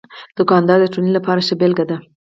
[0.37, 1.97] دوکاندار د ټولنې لپاره ښه بېلګه ده.